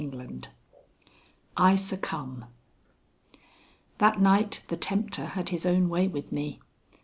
III 0.01 0.41
I 1.55 1.75
SUCCUMB 1.75 2.45
That 3.99 4.19
night 4.19 4.63
the 4.67 4.75
tempter 4.75 5.25
had 5.25 5.49
his 5.49 5.63
own 5.67 5.89
way 5.89 6.07
with 6.07 6.31
me. 6.31 6.59